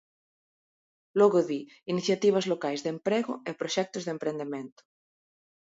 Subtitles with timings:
[1.19, 1.59] Logo di:
[1.93, 4.81] iniciativas locais de emprego e proxectos de emprendemento.